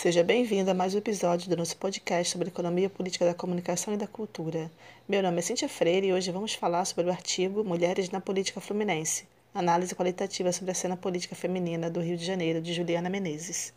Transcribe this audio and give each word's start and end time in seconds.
Seja 0.00 0.22
bem-vindo 0.22 0.70
a 0.70 0.74
mais 0.74 0.94
um 0.94 0.98
episódio 0.98 1.50
do 1.50 1.56
nosso 1.56 1.76
podcast 1.76 2.30
sobre 2.30 2.46
economia 2.46 2.88
política 2.88 3.24
da 3.24 3.34
comunicação 3.34 3.92
e 3.92 3.96
da 3.96 4.06
cultura. 4.06 4.70
Meu 5.08 5.20
nome 5.20 5.38
é 5.38 5.42
Cíntia 5.42 5.68
Freire 5.68 6.06
e 6.06 6.12
hoje 6.12 6.30
vamos 6.30 6.54
falar 6.54 6.84
sobre 6.84 7.06
o 7.06 7.10
artigo 7.10 7.64
Mulheres 7.64 8.08
na 8.08 8.20
Política 8.20 8.60
Fluminense 8.60 9.26
Análise 9.52 9.96
qualitativa 9.96 10.52
sobre 10.52 10.70
a 10.70 10.74
cena 10.74 10.96
política 10.96 11.34
feminina 11.34 11.90
do 11.90 12.00
Rio 12.00 12.16
de 12.16 12.24
Janeiro, 12.24 12.62
de 12.62 12.72
Juliana 12.72 13.10
Menezes. 13.10 13.74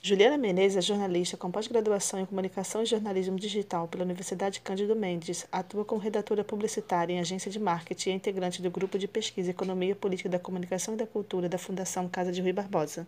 Juliana 0.00 0.38
Menezes 0.38 0.76
é 0.76 0.82
jornalista 0.82 1.36
com 1.36 1.50
pós-graduação 1.50 2.20
em 2.20 2.26
Comunicação 2.26 2.84
e 2.84 2.86
Jornalismo 2.86 3.36
Digital 3.36 3.88
pela 3.88 4.04
Universidade 4.04 4.60
Cândido 4.60 4.94
Mendes, 4.94 5.44
atua 5.50 5.84
como 5.84 6.00
redatora 6.00 6.44
publicitária 6.44 7.12
em 7.12 7.18
agência 7.18 7.50
de 7.50 7.58
marketing 7.58 8.10
e 8.10 8.12
é 8.12 8.14
integrante 8.14 8.62
do 8.62 8.70
Grupo 8.70 8.96
de 8.96 9.08
Pesquisa 9.08 9.50
Economia 9.50 9.96
Política 9.96 10.28
da 10.28 10.38
Comunicação 10.38 10.94
e 10.94 10.98
da 10.98 11.06
Cultura 11.06 11.48
da 11.48 11.58
Fundação 11.58 12.08
Casa 12.08 12.30
de 12.30 12.40
Rui 12.40 12.52
Barbosa. 12.52 13.04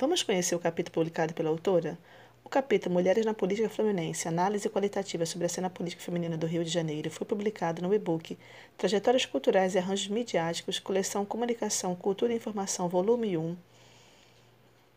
Vamos 0.00 0.22
conhecer 0.22 0.54
o 0.54 0.58
capítulo 0.58 0.94
publicado 0.94 1.34
pela 1.34 1.50
autora? 1.50 1.98
O 2.42 2.48
capítulo 2.48 2.94
Mulheres 2.94 3.26
na 3.26 3.34
Política 3.34 3.68
Fluminense 3.68 4.26
Análise 4.26 4.66
qualitativa 4.70 5.26
sobre 5.26 5.44
a 5.44 5.48
cena 5.50 5.68
política 5.68 6.02
feminina 6.02 6.38
do 6.38 6.46
Rio 6.46 6.64
de 6.64 6.70
Janeiro 6.70 7.10
foi 7.10 7.26
publicado 7.26 7.82
no 7.82 7.92
e-book 7.92 8.38
Trajetórias 8.78 9.26
Culturais 9.26 9.74
e 9.74 9.78
Arranjos 9.78 10.08
Midiáticos, 10.08 10.78
coleção 10.78 11.26
Comunicação, 11.26 11.94
Cultura 11.94 12.32
e 12.32 12.36
Informação, 12.36 12.88
volume 12.88 13.36
1 13.36 13.54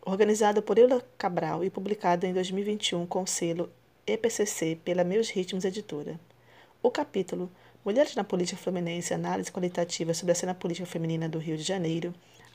organizado 0.06 0.62
por 0.62 0.78
Eula 0.78 1.04
Cabral 1.18 1.66
e 1.66 1.70
publicado 1.70 2.26
em 2.26 2.32
2021 2.32 3.06
com 3.06 3.24
o 3.24 3.28
selo 3.28 3.70
EPCC 4.08 4.80
pela 4.86 5.04
Meus 5.04 5.30
Ritmos 5.30 5.66
Editora. 5.66 6.18
O 6.82 6.90
capítulo 6.90 7.52
Mulheres 7.84 8.16
na 8.16 8.24
Política 8.24 8.62
Fluminense 8.62 9.14
Análise 9.14 9.52
Qualitativa 9.52 10.14
sobre 10.14 10.32
a 10.32 10.36
Cena 10.36 10.56
Política 10.56 10.88
Feminina 10.88 11.28
do 11.28 11.40
Rio 11.40 11.58
de 11.58 11.64
Janeiro. 11.64 12.14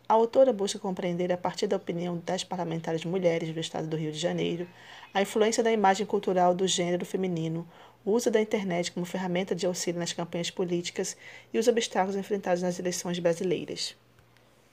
A 0.09 0.15
autora 0.15 0.55
busca 0.55 0.79
compreender, 0.79 1.31
a 1.31 1.37
partir 1.37 1.67
da 1.67 1.77
opinião 1.77 2.17
das 2.25 2.43
parlamentares 2.43 3.05
mulheres 3.05 3.53
do 3.53 3.61
Estado 3.61 3.87
do 3.87 3.95
Rio 3.95 4.11
de 4.11 4.19
Janeiro, 4.19 4.67
a 5.13 5.21
influência 5.21 5.63
da 5.63 5.71
imagem 5.71 6.07
cultural 6.07 6.55
do 6.55 6.67
gênero 6.67 7.05
feminino, 7.05 7.69
o 8.07 8.13
uso 8.13 8.31
da 8.31 8.41
internet 8.41 8.91
como 8.91 9.05
ferramenta 9.05 9.55
de 9.55 9.67
auxílio 9.67 10.01
nas 10.01 10.15
campanhas 10.15 10.51
políticas 10.51 11.15
e 11.53 11.59
os 11.59 11.69
obstáculos 11.69 12.17
enfrentados 12.17 12.63
nas 12.63 12.79
eleições 12.79 13.19
brasileiras. 13.19 13.95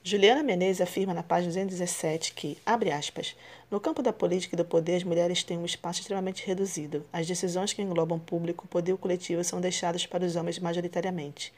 Juliana 0.01 0.41
Menezes 0.41 0.79
afirma 0.79 1.13
na 1.13 1.21
página 1.21 1.49
217 1.49 2.33
que, 2.33 2.57
abre 2.65 2.89
aspas, 2.89 3.35
no 3.69 3.81
campo 3.81 4.01
da 4.01 4.13
política 4.13 4.55
e 4.55 4.57
do 4.57 4.63
poder, 4.63 4.95
as 4.95 5.03
mulheres 5.03 5.43
têm 5.43 5.57
um 5.57 5.65
espaço 5.65 5.99
extremamente 5.99 6.47
reduzido. 6.47 7.03
As 7.11 7.27
decisões 7.27 7.73
que 7.73 7.81
englobam 7.81 8.19
público, 8.19 8.69
poder 8.69 8.95
coletivo 8.95 9.43
são 9.43 9.59
deixadas 9.59 10.05
para 10.05 10.23
os 10.23 10.37
homens 10.37 10.59
majoritariamente. 10.59 11.51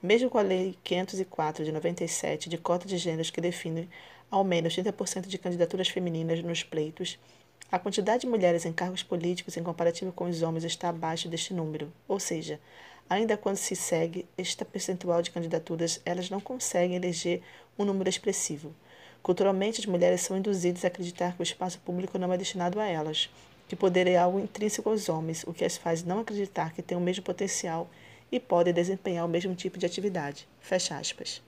Mesmo 0.00 0.30
com 0.30 0.38
a 0.38 0.42
Lei 0.42 0.78
504 0.84 1.64
de 1.64 1.72
97 1.72 2.48
de 2.48 2.56
cota 2.56 2.86
de 2.86 2.96
gêneros 2.96 3.30
que 3.30 3.40
define 3.40 3.88
ao 4.30 4.44
menos 4.44 4.76
30% 4.76 5.26
de 5.26 5.36
candidaturas 5.38 5.88
femininas 5.88 6.40
nos 6.40 6.62
pleitos, 6.62 7.18
a 7.70 7.80
quantidade 7.80 8.20
de 8.20 8.28
mulheres 8.28 8.64
em 8.64 8.72
cargos 8.72 9.02
políticos 9.02 9.56
em 9.56 9.62
comparativo 9.62 10.12
com 10.12 10.26
os 10.26 10.40
homens 10.40 10.62
está 10.62 10.90
abaixo 10.90 11.28
deste 11.28 11.52
número, 11.52 11.92
ou 12.06 12.20
seja, 12.20 12.60
ainda 13.10 13.36
quando 13.36 13.56
se 13.56 13.74
segue 13.74 14.24
este 14.38 14.64
percentual 14.64 15.20
de 15.20 15.32
candidaturas, 15.32 16.00
elas 16.06 16.30
não 16.30 16.40
conseguem 16.40 16.94
eleger 16.94 17.42
um 17.76 17.84
número 17.84 18.08
expressivo. 18.08 18.72
Culturalmente, 19.20 19.80
as 19.80 19.86
mulheres 19.86 20.20
são 20.20 20.36
induzidas 20.38 20.84
a 20.84 20.88
acreditar 20.88 21.34
que 21.34 21.40
o 21.40 21.42
espaço 21.42 21.80
público 21.80 22.18
não 22.18 22.32
é 22.32 22.38
destinado 22.38 22.78
a 22.78 22.86
elas, 22.86 23.28
que 23.66 23.74
poder 23.74 24.06
é 24.06 24.16
algo 24.16 24.38
intrínseco 24.38 24.88
aos 24.88 25.08
homens, 25.08 25.42
o 25.44 25.52
que 25.52 25.64
as 25.64 25.76
faz 25.76 26.04
não 26.04 26.20
acreditar 26.20 26.72
que 26.72 26.82
têm 26.82 26.96
o 26.96 27.00
mesmo 27.00 27.24
potencial 27.24 27.90
e 28.30 28.38
podem 28.38 28.72
desempenhar 28.72 29.24
o 29.24 29.28
mesmo 29.28 29.54
tipo 29.54 29.78
de 29.78 29.86
atividade. 29.86 30.46
Fecha 30.60 30.96
aspas. 30.96 31.42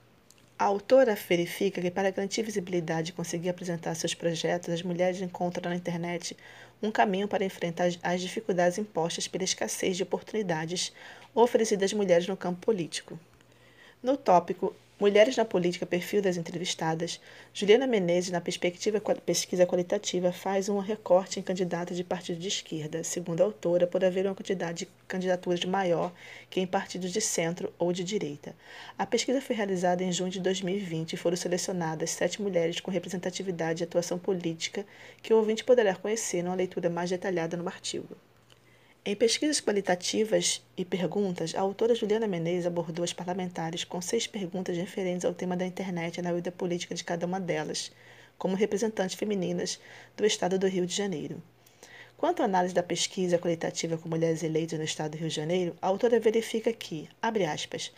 A 0.58 0.64
autora 0.64 1.14
verifica 1.14 1.80
que, 1.80 1.90
para 1.90 2.10
garantir 2.10 2.42
visibilidade 2.42 3.10
e 3.10 3.14
conseguir 3.14 3.48
apresentar 3.48 3.94
seus 3.94 4.14
projetos, 4.14 4.68
as 4.68 4.82
mulheres 4.82 5.20
encontram 5.22 5.70
na 5.70 5.76
internet 5.76 6.36
um 6.82 6.90
caminho 6.90 7.26
para 7.26 7.44
enfrentar 7.44 7.88
as 8.02 8.20
dificuldades 8.20 8.76
impostas 8.78 9.26
pela 9.26 9.44
escassez 9.44 9.96
de 9.96 10.02
oportunidades 10.02 10.92
oferecidas 11.34 11.90
às 11.90 11.92
mulheres 11.92 12.26
no 12.26 12.36
campo 12.36 12.60
político. 12.60 13.19
No 14.02 14.16
tópico 14.16 14.74
Mulheres 15.00 15.34
na 15.34 15.47
Política, 15.47 15.87
perfil 15.87 16.21
das 16.21 16.37
entrevistadas, 16.37 17.19
Juliana 17.55 17.87
Menezes, 17.87 18.31
na 18.31 18.38
perspectiva 18.38 19.00
pesquisa 19.25 19.65
qualitativa, 19.66 20.31
faz 20.31 20.69
um 20.69 20.78
recorte 20.78 21.41
em 21.41 21.43
candidatas 21.43 21.97
de 21.97 22.05
partido 22.05 22.38
de 22.38 22.49
esquerda, 22.49 23.03
segundo 23.03 23.41
a 23.41 23.44
autora, 23.44 23.87
por 23.87 24.05
haver 24.05 24.27
uma 24.27 24.34
quantidade 24.34 24.84
de 24.84 24.91
candidaturas 25.09 25.65
maior 25.65 26.12
que 26.50 26.61
em 26.61 26.66
partidos 26.66 27.12
de 27.12 27.21
centro 27.22 27.72
ou 27.78 27.94
de 27.94 28.05
direita. 28.05 28.55
A 28.99 29.06
pesquisa 29.06 29.41
foi 29.41 29.56
realizada 29.56 30.05
em 30.05 30.12
junho 30.12 30.31
de 30.31 30.38
2020 30.38 31.15
e 31.15 31.17
foram 31.17 31.34
selecionadas 31.34 32.11
sete 32.11 32.43
mulheres 32.43 32.78
com 32.78 32.91
representatividade 32.91 33.82
e 33.82 33.84
atuação 33.84 34.19
política 34.19 34.84
que 35.22 35.32
o 35.32 35.38
ouvinte 35.38 35.65
poderá 35.65 35.94
conhecer 35.94 36.43
numa 36.43 36.55
leitura 36.55 36.91
mais 36.91 37.09
detalhada 37.09 37.56
no 37.56 37.67
artigo. 37.67 38.19
Em 39.03 39.16
pesquisas 39.16 39.62
qualitativas 39.62 40.62
e 40.77 40.84
perguntas, 40.84 41.55
a 41.55 41.61
autora 41.62 41.94
Juliana 41.94 42.27
Menezes 42.27 42.66
abordou 42.66 43.03
as 43.03 43.15
parlamentares 43.15 43.83
com 43.83 43.99
seis 44.03 44.27
perguntas 44.27 44.77
referentes 44.77 45.25
ao 45.25 45.33
tema 45.33 45.56
da 45.56 45.65
internet 45.65 46.19
e 46.19 46.22
na 46.22 46.34
vida 46.34 46.53
política 46.53 46.94
de 46.94 47.03
cada 47.03 47.25
uma 47.25 47.41
delas, 47.41 47.91
como 48.37 48.55
representantes 48.55 49.16
femininas 49.16 49.81
do 50.15 50.27
Estado 50.27 50.59
do 50.59 50.69
Rio 50.69 50.84
de 50.84 50.94
Janeiro. 50.94 51.43
Quanto 52.19 52.43
à 52.43 52.44
análise 52.44 52.75
da 52.75 52.83
pesquisa 52.83 53.38
qualitativa 53.38 53.97
com 53.97 54.06
mulheres 54.06 54.43
eleitas 54.43 54.78
no 54.78 54.84
Estado 54.84 55.12
do 55.12 55.17
Rio 55.17 55.31
de 55.31 55.34
Janeiro, 55.34 55.75
a 55.81 55.87
autora 55.87 56.21
verifica 56.21 56.71
que, 56.71 57.09
abre 57.22 57.47
aspas, 57.47 57.91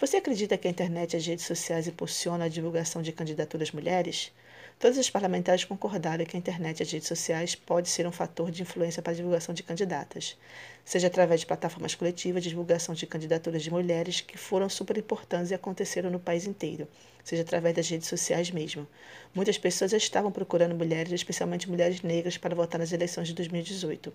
você 0.00 0.16
acredita 0.16 0.56
que 0.56 0.66
a 0.66 0.70
internet 0.70 1.12
e 1.12 1.16
as 1.18 1.26
redes 1.26 1.44
sociais 1.44 1.86
impulsionam 1.86 2.46
a 2.46 2.48
divulgação 2.48 3.02
de 3.02 3.12
candidaturas 3.12 3.72
mulheres? 3.72 4.32
Todos 4.78 4.98
os 4.98 5.08
parlamentares 5.08 5.64
concordaram 5.64 6.26
que 6.26 6.36
a 6.36 6.38
internet 6.38 6.80
e 6.80 6.82
as 6.82 6.92
redes 6.92 7.08
sociais 7.08 7.54
pode 7.54 7.88
ser 7.88 8.06
um 8.06 8.12
fator 8.12 8.50
de 8.50 8.60
influência 8.60 9.00
para 9.00 9.14
a 9.14 9.16
divulgação 9.16 9.54
de 9.54 9.62
candidatas, 9.62 10.36
seja 10.84 11.06
através 11.06 11.40
de 11.40 11.46
plataformas 11.46 11.94
coletivas 11.94 12.42
de 12.42 12.50
divulgação 12.50 12.94
de 12.94 13.06
candidaturas 13.06 13.62
de 13.62 13.70
mulheres 13.70 14.20
que 14.20 14.36
foram 14.36 14.68
super 14.68 14.98
importantes 14.98 15.50
e 15.50 15.54
aconteceram 15.54 16.10
no 16.10 16.20
país 16.20 16.46
inteiro, 16.46 16.86
seja 17.24 17.40
através 17.40 17.74
das 17.74 17.88
redes 17.88 18.06
sociais 18.06 18.50
mesmo. 18.50 18.86
Muitas 19.34 19.56
pessoas 19.56 19.92
já 19.92 19.96
estavam 19.96 20.30
procurando 20.30 20.74
mulheres, 20.74 21.10
especialmente 21.10 21.70
mulheres 21.70 22.02
negras, 22.02 22.36
para 22.36 22.54
votar 22.54 22.78
nas 22.78 22.92
eleições 22.92 23.28
de 23.28 23.34
2018. 23.34 24.12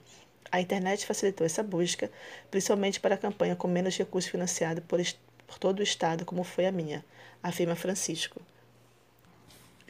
A 0.51 0.61
internet 0.61 1.07
facilitou 1.07 1.43
essa 1.43 1.63
busca, 1.63 2.11
principalmente 2.51 2.99
para 2.99 3.15
a 3.15 3.17
campanha 3.17 3.55
com 3.55 3.67
menos 3.67 3.97
recursos 3.97 4.29
financiados 4.29 4.83
por, 4.87 5.01
por 5.47 5.57
todo 5.57 5.79
o 5.79 5.83
Estado, 5.83 6.23
como 6.23 6.43
foi 6.43 6.67
a 6.67 6.71
minha, 6.71 7.03
afirma 7.41 7.75
Francisco. 7.75 8.39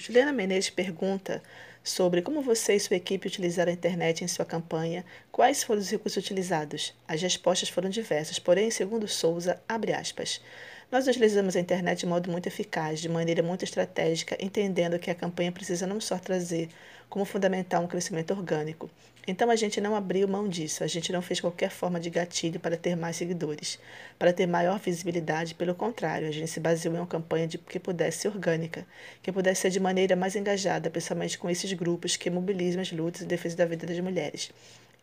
Juliana 0.03 0.33
Menezes 0.33 0.71
pergunta 0.71 1.43
sobre 1.83 2.23
como 2.23 2.41
você 2.41 2.73
e 2.73 2.79
sua 2.79 2.95
equipe 2.95 3.27
utilizaram 3.27 3.69
a 3.69 3.75
internet 3.75 4.23
em 4.23 4.27
sua 4.27 4.43
campanha, 4.43 5.05
quais 5.31 5.63
foram 5.63 5.79
os 5.79 5.91
recursos 5.91 6.23
utilizados. 6.23 6.91
As 7.07 7.21
respostas 7.21 7.69
foram 7.69 7.87
diversas, 7.87 8.39
porém, 8.39 8.71
segundo 8.71 9.07
Souza, 9.07 9.61
abre 9.69 9.93
aspas, 9.93 10.41
nós 10.91 11.07
utilizamos 11.07 11.55
a 11.55 11.59
internet 11.59 11.99
de 11.99 12.07
modo 12.07 12.31
muito 12.31 12.47
eficaz, 12.47 12.99
de 12.99 13.07
maneira 13.07 13.43
muito 13.43 13.63
estratégica, 13.63 14.35
entendendo 14.43 14.97
que 14.97 15.11
a 15.11 15.15
campanha 15.15 15.51
precisa 15.51 15.85
não 15.85 16.01
só 16.01 16.17
trazer 16.17 16.67
como 17.07 17.23
fundamental 17.23 17.83
um 17.83 17.87
crescimento 17.87 18.31
orgânico. 18.31 18.89
Então 19.27 19.51
a 19.51 19.55
gente 19.55 19.79
não 19.79 19.95
abriu 19.95 20.27
mão 20.27 20.49
disso, 20.49 20.83
a 20.83 20.87
gente 20.87 21.11
não 21.11 21.21
fez 21.21 21.39
qualquer 21.39 21.69
forma 21.69 21.99
de 21.99 22.09
gatilho 22.09 22.59
para 22.59 22.75
ter 22.75 22.95
mais 22.95 23.15
seguidores, 23.15 23.77
para 24.17 24.33
ter 24.33 24.47
maior 24.47 24.79
visibilidade, 24.79 25.53
pelo 25.53 25.75
contrário, 25.75 26.27
a 26.27 26.31
gente 26.31 26.47
se 26.47 26.59
baseou 26.59 26.95
em 26.95 26.97
uma 26.97 27.05
campanha 27.05 27.47
de 27.47 27.59
que 27.59 27.79
pudesse 27.79 28.19
ser 28.19 28.29
orgânica, 28.29 28.85
que 29.21 29.31
pudesse 29.31 29.61
ser 29.61 29.69
de 29.69 29.79
maneira 29.79 30.15
mais 30.15 30.35
engajada, 30.35 30.89
principalmente 30.89 31.37
com 31.37 31.49
esses 31.49 31.71
grupos 31.73 32.15
que 32.15 32.31
mobilizam 32.31 32.81
as 32.81 32.91
lutas 32.91 33.21
em 33.21 33.27
defesa 33.27 33.57
da 33.57 33.65
vida 33.65 33.85
das 33.85 33.99
mulheres. 33.99 34.51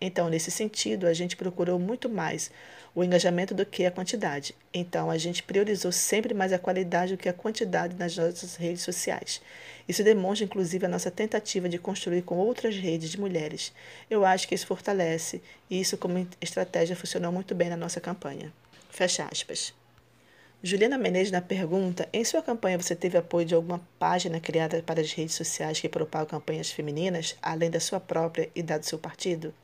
Então, 0.01 0.29
nesse 0.29 0.51
sentido, 0.51 1.07
a 1.07 1.13
gente 1.13 1.37
procurou 1.37 1.79
muito 1.79 2.09
mais 2.09 2.53
o 2.95 3.03
engajamento 3.03 3.53
do 3.53 3.67
que 3.67 3.85
a 3.85 3.91
quantidade. 3.91 4.55
Então, 4.73 5.11
a 5.11 5.19
gente 5.19 5.43
priorizou 5.43 5.91
sempre 5.91 6.33
mais 6.33 6.53
a 6.53 6.59
qualidade 6.59 7.17
do 7.17 7.19
que 7.19 7.29
a 7.29 7.33
quantidade 7.33 7.97
nas 7.97 8.17
nossas 8.17 8.55
redes 8.55 8.83
sociais. 8.83 9.41
Isso 9.89 10.05
demonstra, 10.05 10.45
inclusive, 10.45 10.87
a 10.87 10.89
nossa 10.89 11.11
tentativa 11.11 11.69
de 11.69 11.79
construir 11.79 12.23
com 12.23 12.37
outras 12.37 12.77
redes 12.77 13.11
de 13.11 13.19
mulheres. 13.19 13.73
Eu 14.09 14.25
acho 14.25 14.47
que 14.47 14.55
isso 14.55 14.67
fortalece 14.67 15.43
e 15.69 15.81
isso, 15.81 15.99
como 15.99 16.27
estratégia, 16.41 16.94
funcionou 16.94 17.33
muito 17.33 17.55
bem 17.55 17.69
na 17.69 17.77
nossa 17.77 18.01
campanha. 18.01 18.53
Fecha 18.91 19.29
aspas. 19.31 19.75
Juliana 20.62 20.99
Menezes 20.99 21.31
na 21.33 21.41
pergunta: 21.41 22.09
em 22.12 22.25
sua 22.25 22.43
campanha 22.43 22.81
você 22.81 22.94
teve 22.97 23.17
apoio 23.17 23.47
de 23.47 23.55
alguma 23.55 23.81
página 23.99 24.41
criada 24.41 24.83
para 24.83 25.01
as 25.01 25.12
redes 25.12 25.37
sociais 25.37 25.81
que 25.81 25.89
propagam 25.89 26.27
campanhas 26.27 26.71
femininas, 26.71 27.37
além 27.41 27.71
da 27.71 27.79
sua 27.79 28.01
própria 28.01 28.51
e 28.55 28.62
da 28.62 28.77
do 28.77 28.85
seu 28.85 28.99
partido? 28.99 29.55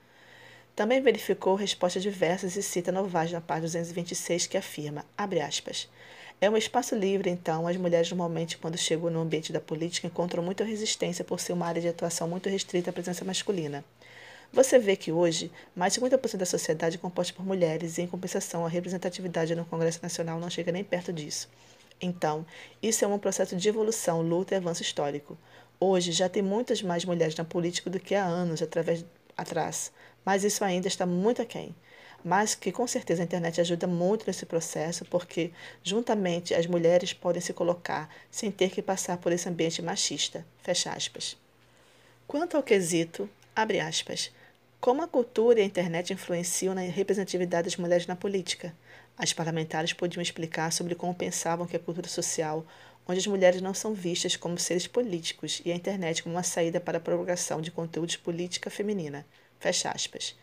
Também 0.75 1.01
verificou 1.01 1.55
respostas 1.55 2.03
diversas 2.03 2.57
e 2.57 2.63
cita 2.63 2.91
Novais 2.91 3.31
na 3.31 3.41
página 3.41 3.69
226 3.69 4.49
que 4.49 4.57
afirma, 4.57 5.05
aspas, 5.17 5.89
é 6.41 6.51
um 6.51 6.57
espaço 6.57 6.97
livre, 6.97 7.31
então, 7.31 7.69
as 7.69 7.77
mulheres 7.77 8.11
normalmente, 8.11 8.59
quando 8.59 8.77
chegam 8.77 9.09
no 9.09 9.21
ambiente 9.21 9.53
da 9.53 9.61
política, 9.61 10.09
encontram 10.09 10.43
muita 10.43 10.65
resistência 10.65 11.25
por 11.25 11.39
ser 11.39 11.53
uma 11.53 11.67
área 11.67 11.81
de 11.81 11.87
atuação 11.87 12.29
muito 12.29 12.49
restrita 12.49 12.91
à 12.91 12.93
presença 12.93 13.25
masculina. 13.25 13.85
Você 14.53 14.77
vê 14.77 14.97
que 14.97 15.13
hoje, 15.13 15.51
mais 15.77 15.93
de 15.93 16.01
50% 16.01 16.37
da 16.39 16.47
sociedade 16.47 16.97
é 16.97 16.99
composta 16.99 17.33
por 17.33 17.47
mulheres 17.47 17.97
e, 17.97 18.03
em 18.03 18.07
compensação, 18.09 18.67
a 18.67 18.69
representatividade 18.69 19.55
no 19.55 19.65
Congresso 19.65 20.01
Nacional 20.03 20.41
não 20.41 20.51
chega 20.51 20.73
nem 20.73 20.83
perto 20.83 21.13
disso. 21.13 21.49
Então, 22.01 22.45
isso 22.83 23.05
é 23.05 23.09
um 23.09 23.19
processo 23.19 23.55
de 23.55 23.69
evolução, 23.69 24.23
luta 24.23 24.55
e 24.55 24.59
avanço 24.59 24.83
histórico. 24.83 25.39
Hoje 25.79 26.11
já 26.11 26.29
tem 26.29 26.43
muitas 26.43 26.83
mais 26.83 27.05
mulheres 27.05 27.37
na 27.37 27.45
política 27.45 27.89
do 27.89 28.01
que 28.01 28.15
há 28.15 28.25
anos 28.25 28.61
atrás, 29.37 29.93
mas 30.25 30.45
isso 30.45 30.65
ainda 30.65 30.89
está 30.89 31.05
muito 31.05 31.43
aquém. 31.43 31.75
Mas 32.25 32.55
que 32.55 32.73
com 32.73 32.87
certeza 32.87 33.23
a 33.23 33.25
internet 33.25 33.61
ajuda 33.61 33.87
muito 33.87 34.27
nesse 34.27 34.47
processo, 34.47 35.05
porque 35.05 35.51
juntamente 35.83 36.55
as 36.55 36.67
mulheres 36.67 37.13
podem 37.13 37.43
se 37.43 37.53
colocar 37.53 38.09
sem 38.31 38.51
ter 38.51 38.71
que 38.71 38.81
passar 38.81 39.19
por 39.19 39.31
esse 39.31 39.49
ambiente 39.49 39.83
machista. 39.83 40.45
Fecha 40.63 40.91
aspas. 40.91 41.37
Quanto 42.27 42.57
ao 42.57 42.63
quesito, 42.63 43.29
abre 43.55 43.79
aspas, 43.79 44.33
como 44.81 45.03
a 45.03 45.09
cultura 45.09 45.61
e 45.61 45.63
a 45.63 45.67
internet 45.67 46.13
influenciam 46.13 46.75
na 46.75 46.83
representatividade 46.83 47.65
das 47.65 47.77
mulheres 47.77 48.07
na 48.07 48.17
política? 48.17 48.75
As 49.17 49.33
parlamentares 49.33 49.93
podiam 49.93 50.21
explicar 50.21 50.73
sobre 50.73 50.95
como 50.95 51.15
pensavam 51.15 51.67
que 51.67 51.77
a 51.77 51.79
cultura 51.79 52.09
social, 52.09 52.67
onde 53.07 53.19
as 53.19 53.27
mulheres 53.27 53.63
não 53.63 53.73
são 53.73 53.95
vistas 53.95 54.37
como 54.37 54.59
seres 54.59 54.87
políticos 54.87 55.63
e 55.65 55.71
a 55.71 55.75
internet 55.75 56.23
como 56.23 56.35
uma 56.35 56.43
saída 56.43 56.81
para 56.81 56.99
a 56.99 57.01
propagação 57.01 57.61
de 57.61 57.71
conteúdos 57.71 58.17
política 58.17 58.71
feminina. 58.71 59.25
Fecha 59.65 59.91
aspas. 59.91 60.37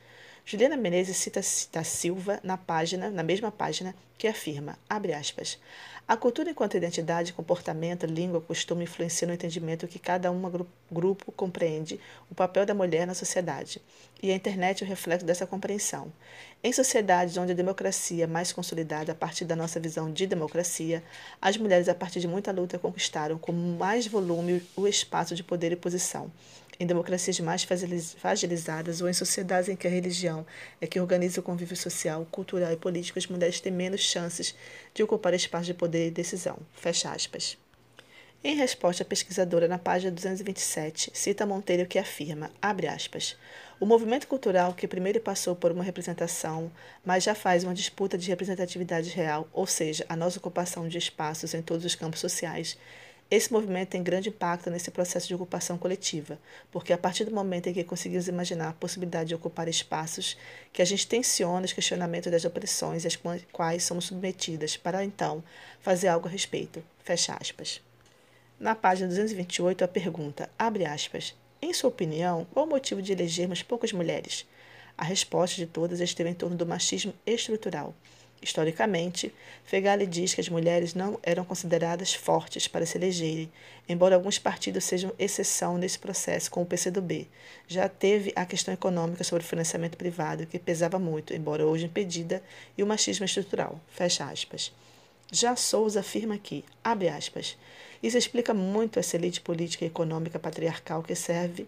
Juliana 0.43 0.75
Menezes 0.75 1.15
cita 1.15 1.41
da 1.71 1.83
Silva 1.83 2.39
na 2.43 2.57
página, 2.57 3.11
na 3.11 3.21
mesma 3.21 3.51
página, 3.51 3.93
que 4.17 4.27
afirma, 4.27 4.79
abre 4.89 5.13
aspas, 5.13 5.59
a 6.07 6.17
cultura 6.17 6.49
enquanto 6.49 6.75
identidade, 6.75 7.31
comportamento, 7.31 8.07
língua, 8.07 8.41
costume 8.41 8.85
influencia 8.85 9.27
no 9.27 9.33
entendimento 9.35 9.87
que 9.87 9.99
cada 9.99 10.31
um 10.31 10.65
grupo 10.91 11.31
compreende 11.33 11.99
o 12.31 12.33
papel 12.33 12.65
da 12.65 12.73
mulher 12.73 13.05
na 13.05 13.13
sociedade, 13.13 13.79
e 14.23 14.31
a 14.31 14.35
internet 14.35 14.83
é 14.83 14.87
o 14.87 14.89
reflexo 14.89 15.23
dessa 15.23 15.45
compreensão. 15.45 16.11
Em 16.63 16.73
sociedades 16.73 17.37
onde 17.37 17.51
a 17.51 17.55
democracia 17.55 18.23
é 18.23 18.27
mais 18.27 18.51
consolidada 18.51 19.11
a 19.11 19.15
partir 19.15 19.45
da 19.45 19.55
nossa 19.55 19.79
visão 19.79 20.11
de 20.11 20.25
democracia, 20.25 21.03
as 21.39 21.57
mulheres, 21.57 21.87
a 21.87 21.93
partir 21.93 22.19
de 22.19 22.27
muita 22.27 22.51
luta, 22.51 22.79
conquistaram 22.79 23.37
com 23.37 23.51
mais 23.51 24.07
volume 24.07 24.63
o 24.75 24.87
espaço 24.87 25.35
de 25.35 25.43
poder 25.43 25.71
e 25.71 25.75
posição 25.75 26.31
em 26.79 26.85
democracias 26.85 27.39
mais 27.39 27.63
fragilizadas 27.63 29.01
ou 29.01 29.09
em 29.09 29.13
sociedades 29.13 29.69
em 29.69 29.75
que 29.75 29.87
a 29.87 29.89
religião 29.89 30.45
é 30.79 30.87
que 30.87 30.99
organiza 30.99 31.39
o 31.39 31.43
convívio 31.43 31.75
social, 31.75 32.27
cultural 32.31 32.71
e 32.71 32.77
político, 32.77 33.19
as 33.19 33.27
mulheres 33.27 33.59
têm 33.59 33.71
menos 33.71 34.01
chances 34.01 34.55
de 34.93 35.03
ocupar 35.03 35.33
espaços 35.33 35.67
de 35.67 35.73
poder 35.73 36.07
e 36.07 36.11
decisão. 36.11 36.57
Fecha 36.73 37.11
aspas. 37.11 37.57
Em 38.43 38.55
resposta 38.55 39.03
à 39.03 39.05
pesquisadora 39.05 39.67
na 39.67 39.77
página 39.77 40.11
227, 40.11 41.11
cita 41.13 41.45
Monteiro 41.45 41.87
que 41.87 41.99
afirma, 41.99 42.49
abre 42.59 42.87
aspas, 42.87 43.37
o 43.79 43.85
movimento 43.85 44.27
cultural 44.27 44.73
que 44.73 44.87
primeiro 44.87 45.19
passou 45.19 45.55
por 45.55 45.71
uma 45.71 45.83
representação, 45.83 46.71
mas 47.05 47.23
já 47.23 47.35
faz 47.35 47.63
uma 47.63 47.73
disputa 47.73 48.17
de 48.17 48.27
representatividade 48.29 49.11
real, 49.11 49.47
ou 49.53 49.67
seja, 49.67 50.05
a 50.09 50.15
nossa 50.15 50.39
ocupação 50.39 50.87
de 50.87 50.97
espaços 50.97 51.53
em 51.53 51.61
todos 51.61 51.85
os 51.85 51.93
campos 51.93 52.19
sociais, 52.19 52.79
esse 53.31 53.53
movimento 53.53 53.91
tem 53.91 54.03
grande 54.03 54.27
impacto 54.27 54.69
nesse 54.69 54.91
processo 54.91 55.25
de 55.25 55.33
ocupação 55.33 55.77
coletiva, 55.77 56.37
porque 56.69 56.91
a 56.91 56.97
partir 56.97 57.23
do 57.23 57.33
momento 57.33 57.67
em 57.67 57.73
que 57.73 57.81
conseguimos 57.81 58.27
imaginar 58.27 58.67
a 58.67 58.73
possibilidade 58.73 59.29
de 59.29 59.35
ocupar 59.35 59.69
espaços, 59.69 60.37
que 60.73 60.81
a 60.81 60.85
gente 60.85 61.07
tensiona 61.07 61.65
os 61.65 61.71
questionamentos 61.71 62.29
das 62.29 62.43
opressões 62.43 63.05
às 63.05 63.17
quais 63.53 63.85
somos 63.85 64.05
submetidas, 64.05 64.75
para 64.75 65.05
então 65.05 65.41
fazer 65.79 66.09
algo 66.09 66.27
a 66.27 66.31
respeito. 66.31 66.83
Fecha 67.05 67.37
aspas. 67.39 67.81
Na 68.59 68.75
página 68.75 69.07
228, 69.07 69.81
a 69.81 69.87
pergunta, 69.87 70.49
abre 70.59 70.85
aspas, 70.85 71.33
em 71.61 71.73
sua 71.73 71.89
opinião, 71.89 72.45
qual 72.51 72.65
o 72.65 72.69
motivo 72.69 73.01
de 73.01 73.13
elegermos 73.13 73.63
poucas 73.63 73.93
mulheres? 73.93 74.45
A 74.97 75.05
resposta 75.05 75.55
de 75.55 75.65
todas 75.65 76.01
esteve 76.01 76.29
em 76.29 76.33
torno 76.33 76.57
do 76.57 76.65
machismo 76.65 77.13
estrutural. 77.25 77.95
Historicamente, 78.41 79.31
Fegali 79.63 80.07
diz 80.07 80.33
que 80.33 80.41
as 80.41 80.49
mulheres 80.49 80.95
não 80.95 81.19
eram 81.21 81.45
consideradas 81.45 82.13
fortes 82.13 82.67
para 82.67 82.87
se 82.87 82.97
elegerem, 82.97 83.51
embora 83.87 84.15
alguns 84.15 84.39
partidos 84.39 84.83
sejam 84.83 85.13
exceção 85.19 85.77
nesse 85.77 85.99
processo, 85.99 86.49
como 86.49 86.65
o 86.65 86.67
PCdoB. 86.67 87.27
Já 87.67 87.87
teve 87.87 88.33
a 88.35 88.43
questão 88.43 88.73
econômica 88.73 89.23
sobre 89.23 89.43
o 89.43 89.47
financiamento 89.47 89.95
privado, 89.95 90.47
que 90.47 90.57
pesava 90.57 90.97
muito, 90.97 91.35
embora 91.35 91.67
hoje 91.67 91.85
impedida, 91.85 92.41
e 92.75 92.81
o 92.81 92.87
machismo 92.87 93.25
estrutural. 93.25 93.79
Fecha 93.89 94.25
aspas. 94.25 94.73
Já 95.31 95.55
Souza 95.55 95.99
afirma 95.99 96.37
que, 96.37 96.65
abre 96.83 97.09
aspas, 97.09 97.55
isso 98.01 98.17
explica 98.17 98.55
muito 98.55 98.97
essa 98.97 99.15
elite 99.17 99.39
política 99.39 99.85
e 99.85 99.87
econômica 99.87 100.39
patriarcal 100.39 101.03
que 101.03 101.13
serve, 101.13 101.67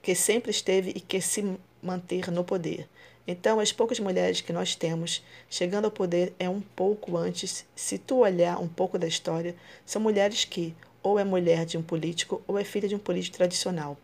que 0.00 0.14
sempre 0.14 0.50
esteve 0.50 0.92
e 0.96 1.00
que 1.00 1.20
se 1.20 1.58
manter 1.82 2.30
no 2.30 2.42
poder. 2.42 2.88
Então, 3.26 3.58
as 3.58 3.72
poucas 3.72 3.98
mulheres 3.98 4.40
que 4.42 4.52
nós 4.52 4.74
temos 4.74 5.22
chegando 5.48 5.86
ao 5.86 5.90
poder 5.90 6.34
é 6.38 6.48
um 6.48 6.60
pouco 6.60 7.16
antes, 7.16 7.64
se 7.74 7.96
tu 7.96 8.18
olhar 8.18 8.60
um 8.60 8.68
pouco 8.68 8.98
da 8.98 9.06
história, 9.06 9.54
são 9.86 10.00
mulheres 10.00 10.44
que 10.44 10.74
ou 11.02 11.18
é 11.18 11.24
mulher 11.24 11.64
de 11.64 11.78
um 11.78 11.82
político 11.82 12.42
ou 12.46 12.58
é 12.58 12.64
filha 12.64 12.88
de 12.88 12.94
um 12.94 12.98
político 12.98 13.36
tradicional. 13.36 13.96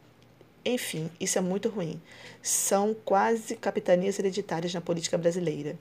Enfim, 0.64 1.10
isso 1.18 1.38
é 1.38 1.40
muito 1.40 1.68
ruim. 1.68 2.00
São 2.42 2.94
quase 3.04 3.56
capitanias 3.56 4.18
hereditárias 4.18 4.74
na 4.74 4.80
política 4.80 5.16
brasileira, 5.16 5.78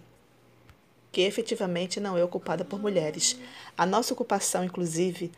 que 1.11 1.21
efetivamente 1.21 1.99
não 1.99 2.17
é 2.17 2.23
ocupada 2.23 2.63
por 2.63 2.79
mulheres. 2.79 3.37
A 3.77 3.85
nossa 3.85 4.13
ocupação, 4.13 4.63
inclusive, 4.63 5.31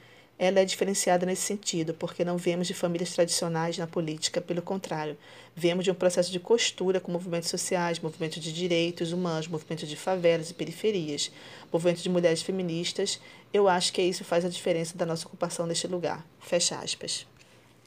ela 0.44 0.60
é 0.60 0.66
diferenciada 0.66 1.24
nesse 1.24 1.44
sentido, 1.44 1.94
porque 1.94 2.26
não 2.26 2.36
vemos 2.36 2.66
de 2.66 2.74
famílias 2.74 3.14
tradicionais 3.14 3.78
na 3.78 3.86
política, 3.86 4.42
pelo 4.42 4.60
contrário, 4.60 5.16
vemos 5.56 5.86
de 5.86 5.92
um 5.92 5.94
processo 5.94 6.32
de 6.32 6.40
costura 6.40 7.00
com 7.00 7.12
movimentos 7.12 7.48
sociais, 7.48 8.00
movimentos 8.00 8.42
de 8.42 8.52
direitos 8.52 9.12
humanos, 9.12 9.48
movimentos 9.48 9.88
de 9.88 9.96
favelas 9.96 10.50
e 10.50 10.56
periferias, 10.56 11.32
movimentos 11.72 12.02
de 12.02 12.10
mulheres 12.10 12.42
feministas. 12.42 13.22
Eu 13.54 13.70
acho 13.70 13.94
que 13.94 14.02
isso 14.02 14.24
faz 14.24 14.44
a 14.44 14.50
diferença 14.50 14.98
da 14.98 15.06
nossa 15.06 15.28
ocupação 15.28 15.68
neste 15.68 15.86
lugar. 15.86 16.26
Fecha 16.40 16.76
aspas. 16.80 17.28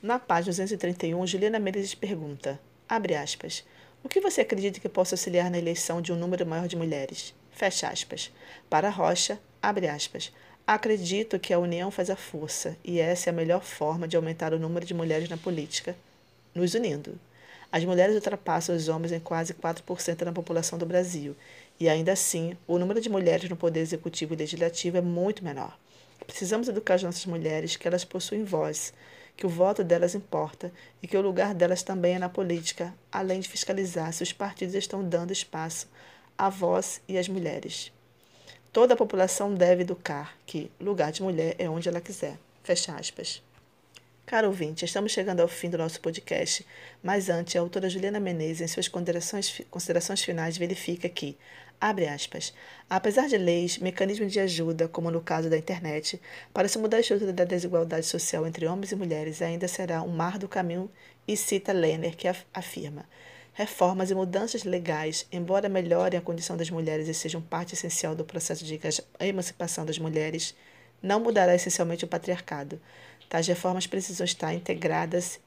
Na 0.00 0.20
página 0.20 0.52
231, 0.52 1.26
Juliana 1.26 1.58
Menezes 1.58 1.96
pergunta, 1.96 2.60
abre 2.88 3.16
aspas, 3.16 3.64
o 4.04 4.08
que 4.08 4.20
você 4.20 4.42
acredita 4.42 4.78
que 4.78 4.88
possa 4.88 5.16
auxiliar 5.16 5.50
na 5.50 5.58
eleição 5.58 6.00
de 6.00 6.12
um 6.12 6.16
número 6.16 6.46
maior 6.46 6.68
de 6.68 6.76
mulheres? 6.76 7.34
Fecha 7.50 7.88
aspas. 7.88 8.30
Para 8.70 8.90
Rocha, 8.90 9.40
abre 9.60 9.88
aspas, 9.88 10.30
Acredito 10.66 11.38
que 11.38 11.52
a 11.52 11.58
união 11.58 11.90
faz 11.90 12.08
a 12.08 12.16
força 12.16 12.74
e 12.82 12.98
essa 12.98 13.28
é 13.28 13.30
a 13.30 13.34
melhor 13.34 13.62
forma 13.62 14.08
de 14.08 14.16
aumentar 14.16 14.54
o 14.54 14.58
número 14.58 14.86
de 14.86 14.94
mulheres 14.94 15.28
na 15.28 15.36
política, 15.36 15.94
nos 16.54 16.72
unindo. 16.72 17.20
As 17.70 17.84
mulheres 17.84 18.14
ultrapassam 18.14 18.74
os 18.74 18.88
homens 18.88 19.12
em 19.12 19.20
quase 19.20 19.52
4% 19.52 20.24
da 20.24 20.32
população 20.32 20.78
do 20.78 20.86
Brasil 20.86 21.36
e, 21.78 21.86
ainda 21.86 22.12
assim, 22.12 22.56
o 22.66 22.78
número 22.78 22.98
de 22.98 23.10
mulheres 23.10 23.50
no 23.50 23.56
poder 23.56 23.80
executivo 23.80 24.32
e 24.32 24.38
legislativo 24.38 24.96
é 24.96 25.02
muito 25.02 25.44
menor. 25.44 25.78
Precisamos 26.26 26.66
educar 26.66 26.94
as 26.94 27.02
nossas 27.02 27.26
mulheres 27.26 27.76
que 27.76 27.86
elas 27.86 28.02
possuem 28.02 28.42
voz, 28.42 28.94
que 29.36 29.44
o 29.44 29.50
voto 29.50 29.84
delas 29.84 30.14
importa 30.14 30.72
e 31.02 31.06
que 31.06 31.16
o 31.16 31.20
lugar 31.20 31.52
delas 31.52 31.82
também 31.82 32.14
é 32.14 32.18
na 32.18 32.30
política, 32.30 32.94
além 33.12 33.40
de 33.40 33.50
fiscalizar 33.50 34.14
se 34.14 34.22
os 34.22 34.32
partidos 34.32 34.74
estão 34.74 35.06
dando 35.06 35.30
espaço 35.30 35.86
à 36.38 36.48
voz 36.48 37.02
e 37.06 37.18
às 37.18 37.28
mulheres. 37.28 37.92
Toda 38.74 38.94
a 38.94 38.96
população 38.96 39.54
deve 39.54 39.82
educar 39.82 40.36
que 40.44 40.68
lugar 40.80 41.12
de 41.12 41.22
mulher 41.22 41.54
é 41.60 41.70
onde 41.70 41.88
ela 41.88 42.00
quiser. 42.00 42.36
Fecha 42.64 42.92
aspas. 42.96 43.40
Caro 44.26 44.48
ouvinte, 44.48 44.84
estamos 44.84 45.12
chegando 45.12 45.38
ao 45.38 45.46
fim 45.46 45.70
do 45.70 45.78
nosso 45.78 46.00
podcast, 46.00 46.66
mas 47.00 47.28
antes, 47.28 47.54
a 47.54 47.60
autora 47.60 47.88
Juliana 47.88 48.18
Menezes, 48.18 48.62
em 48.62 48.66
suas 48.66 48.88
considerações, 48.88 49.62
considerações 49.70 50.24
finais, 50.24 50.58
verifica 50.58 51.08
que, 51.08 51.38
abre 51.80 52.08
aspas, 52.08 52.52
apesar 52.90 53.28
de 53.28 53.38
leis, 53.38 53.78
mecanismos 53.78 54.32
de 54.32 54.40
ajuda, 54.40 54.88
como 54.88 55.08
no 55.08 55.20
caso 55.20 55.48
da 55.48 55.56
internet, 55.56 56.20
para 56.52 56.66
se 56.66 56.76
mudar 56.76 56.96
a 56.96 57.00
estrutura 57.00 57.32
da 57.32 57.44
desigualdade 57.44 58.06
social 58.06 58.44
entre 58.44 58.66
homens 58.66 58.90
e 58.90 58.96
mulheres 58.96 59.40
ainda 59.40 59.68
será 59.68 60.02
um 60.02 60.08
mar 60.08 60.36
do 60.36 60.48
caminho, 60.48 60.90
e 61.28 61.36
cita 61.36 61.72
Lenner, 61.72 62.16
que 62.16 62.26
afirma, 62.52 63.06
Reformas 63.56 64.10
e 64.10 64.16
mudanças 64.16 64.64
legais, 64.64 65.28
embora 65.30 65.68
melhorem 65.68 66.18
a 66.18 66.22
condição 66.22 66.56
das 66.56 66.70
mulheres 66.70 67.06
e 67.06 67.14
sejam 67.14 67.40
parte 67.40 67.74
essencial 67.74 68.12
do 68.12 68.24
processo 68.24 68.64
de 68.64 68.80
emancipação 69.20 69.86
das 69.86 69.96
mulheres, 69.96 70.56
não 71.00 71.20
mudará 71.20 71.54
essencialmente 71.54 72.04
o 72.04 72.08
patriarcado. 72.08 72.80
Tais 73.28 73.46
reformas 73.46 73.86
precisam 73.86 74.24
estar 74.24 74.52
integradas 74.52 75.38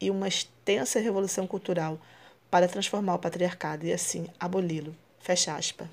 em 0.00 0.10
uma 0.10 0.28
extensa 0.28 1.00
revolução 1.00 1.44
cultural 1.44 1.98
para 2.48 2.68
transformar 2.68 3.16
o 3.16 3.18
patriarcado 3.18 3.84
e 3.84 3.92
assim 3.92 4.28
aboli-lo. 4.38 4.94
Fecha 5.18 5.56
aspas. 5.56 5.88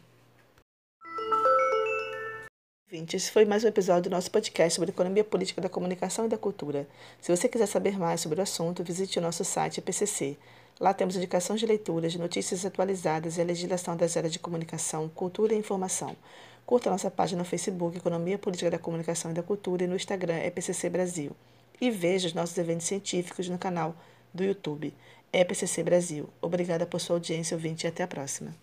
Esse 2.91 3.31
foi 3.31 3.45
mais 3.45 3.63
um 3.63 3.67
episódio 3.67 4.03
do 4.03 4.09
nosso 4.11 4.29
podcast 4.29 4.75
sobre 4.75 4.91
economia 4.91 5.23
política 5.23 5.59
da 5.59 5.67
comunicação 5.67 6.27
e 6.27 6.29
da 6.29 6.37
cultura. 6.37 6.87
Se 7.19 7.35
você 7.35 7.49
quiser 7.49 7.65
saber 7.65 7.97
mais 7.97 8.21
sobre 8.21 8.39
o 8.39 8.43
assunto, 8.43 8.83
visite 8.83 9.17
o 9.17 9.21
nosso 9.23 9.43
site 9.43 9.81
PCC. 9.81 10.37
Lá 10.79 10.93
temos 10.93 11.15
indicações 11.15 11.59
de 11.59 11.65
leituras, 11.65 12.15
notícias 12.15 12.65
atualizadas 12.65 13.37
e 13.37 13.41
a 13.41 13.45
legislação 13.45 13.95
das 13.95 14.17
áreas 14.17 14.33
de 14.33 14.39
comunicação, 14.39 15.07
cultura 15.09 15.53
e 15.53 15.57
informação. 15.57 16.15
Curta 16.65 16.89
nossa 16.89 17.11
página 17.11 17.39
no 17.39 17.45
Facebook 17.45 17.97
Economia 17.97 18.37
Política 18.37 18.71
da 18.71 18.79
Comunicação 18.79 19.31
e 19.31 19.33
da 19.33 19.43
Cultura 19.43 19.83
e 19.83 19.87
no 19.87 19.95
Instagram 19.95 20.37
EPCC 20.37 20.89
Brasil. 20.89 21.31
E 21.79 21.91
veja 21.91 22.27
os 22.27 22.33
nossos 22.33 22.57
eventos 22.57 22.87
científicos 22.87 23.49
no 23.49 23.57
canal 23.57 23.95
do 24.33 24.43
YouTube 24.43 24.93
EPCC 25.31 25.83
Brasil. 25.83 26.29
Obrigada 26.41 26.85
por 26.85 27.01
sua 27.01 27.15
audiência, 27.15 27.55
ouvinte, 27.55 27.85
e 27.85 27.87
até 27.87 28.03
a 28.03 28.07
próxima. 28.07 28.62